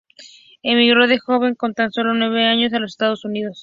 [0.63, 3.59] Emigró de joven, con sólo nueve años, a los Estados Unidos.